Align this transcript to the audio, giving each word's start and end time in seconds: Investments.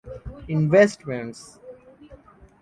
Investments. 0.47 1.59